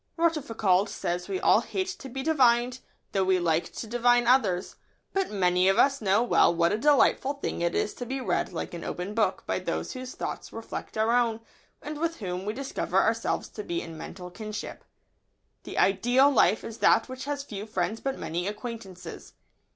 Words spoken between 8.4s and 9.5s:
like an open book